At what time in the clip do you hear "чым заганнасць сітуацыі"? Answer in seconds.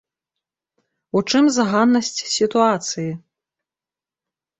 1.29-3.05